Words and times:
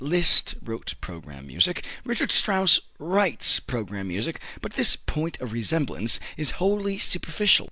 Liszt 0.03 0.55
wrote 0.63 0.95
program 0.99 1.45
music. 1.45 1.83
Richard 2.03 2.31
Strauss 2.31 2.79
writes 2.97 3.59
program 3.59 4.07
music. 4.07 4.41
But 4.59 4.73
this 4.73 4.95
point 4.95 5.39
of 5.39 5.53
resemblance 5.53 6.19
is 6.37 6.57
wholly 6.57 6.97
superficial. 6.97 7.59